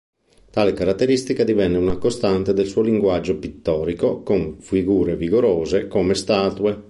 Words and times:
Tale 0.49 0.73
caratteristica 0.73 1.43
divenne 1.43 1.77
una 1.77 1.97
costante 1.97 2.53
del 2.55 2.65
suo 2.65 2.81
linguaggio 2.81 3.37
pittorico, 3.37 4.23
con 4.23 4.57
figure 4.59 5.15
vigorose 5.15 5.87
come 5.87 6.15
statue. 6.15 6.79